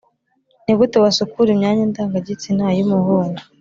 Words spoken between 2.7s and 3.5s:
y umuhungu